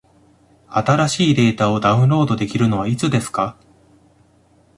[0.69, 3.55] 新しいデータをダウンロードできるのはいつですか？